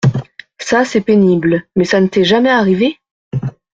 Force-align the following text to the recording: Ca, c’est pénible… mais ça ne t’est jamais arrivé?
Ca, 0.57 0.83
c’est 0.83 1.01
pénible… 1.01 1.63
mais 1.75 1.83
ça 1.83 2.01
ne 2.01 2.07
t’est 2.07 2.23
jamais 2.23 2.49
arrivé? 2.49 2.97